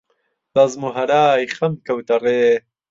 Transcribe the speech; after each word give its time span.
بەزم 0.53 0.81
و 0.85 0.89
هەرای 0.97 1.51
خەم 1.55 1.73
کەوتە 1.85 2.15
ڕێ 2.23 2.41